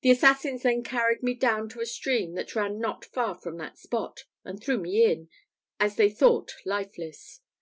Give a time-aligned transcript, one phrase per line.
[0.00, 3.74] "The assassins then carried me down to a stream that ran not far from the
[3.74, 5.28] spot, and threw me in,
[5.78, 7.42] as they thought lifeless.